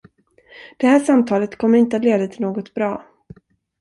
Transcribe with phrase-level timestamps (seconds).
[0.77, 3.05] Det här samtalet kommer inte att leda till något bra.